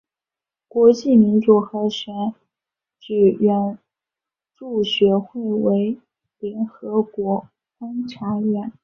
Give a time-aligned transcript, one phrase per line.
[0.67, 2.33] 国际民主和选
[2.99, 3.77] 举援
[4.55, 5.99] 助学会为
[6.39, 8.71] 联合国观察员。